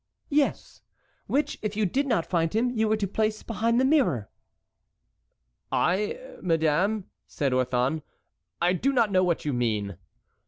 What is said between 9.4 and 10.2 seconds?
you mean."